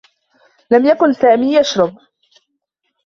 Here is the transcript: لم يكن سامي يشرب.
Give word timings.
لم 0.71 0.85
يكن 0.85 1.13
سامي 1.13 1.55
يشرب. 1.55 1.97